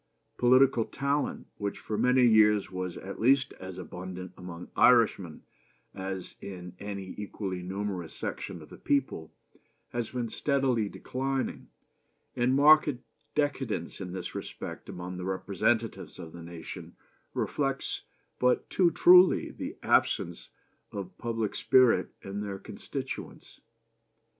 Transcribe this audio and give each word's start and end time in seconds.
Political 0.39 0.85
talent, 0.85 1.45
which 1.57 1.77
for 1.77 1.95
many 1.95 2.25
years 2.25 2.71
was 2.71 2.97
at 2.97 3.19
least 3.21 3.53
as 3.59 3.77
abundant 3.77 4.31
among 4.35 4.71
Irishmen 4.75 5.43
as 5.93 6.33
in 6.41 6.73
any 6.79 7.13
equally 7.19 7.61
numerous 7.61 8.11
section 8.11 8.63
of 8.63 8.69
the 8.69 8.79
people, 8.79 9.31
has 9.89 10.09
been 10.09 10.29
steadily 10.31 10.89
declining, 10.89 11.67
and 12.35 12.55
marked 12.55 12.89
decadence 13.35 14.01
in 14.01 14.11
this 14.11 14.33
respect 14.33 14.89
among 14.89 15.17
the 15.17 15.25
representatives 15.25 16.17
of 16.17 16.31
the 16.33 16.41
nation 16.41 16.95
reflects 17.35 18.01
but 18.39 18.67
too 18.71 18.89
truly 18.89 19.51
the 19.51 19.77
absence 19.83 20.49
of 20.91 21.15
public 21.19 21.53
spirit 21.53 22.09
in 22.23 22.41
their 22.41 22.57
constituents. 22.57 23.59